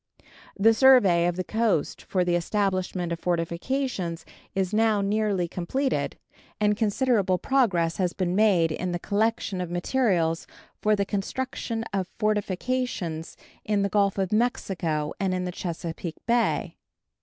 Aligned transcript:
The 0.57 0.73
survey 0.73 1.27
of 1.27 1.35
the 1.35 1.43
coast 1.43 2.01
for 2.01 2.25
the 2.25 2.33
establishment 2.35 3.11
of 3.11 3.19
fortifications 3.19 4.25
is 4.55 4.73
now 4.73 4.99
nearly 5.01 5.47
completed, 5.47 6.17
and 6.59 6.75
considerable 6.75 7.37
progress 7.37 7.97
has 7.97 8.11
been 8.11 8.35
made 8.35 8.71
in 8.71 8.93
the 8.93 8.97
collection 8.97 9.61
of 9.61 9.69
materials 9.69 10.47
for 10.81 10.95
the 10.95 11.05
construction 11.05 11.85
of 11.93 12.07
fortifications 12.17 13.37
in 13.63 13.83
the 13.83 13.89
Gulf 13.89 14.17
of 14.17 14.33
Mexico 14.33 15.13
and 15.19 15.35
in 15.35 15.43
the 15.45 15.51
Chesapeake 15.51 16.17
Bay. 16.25 16.77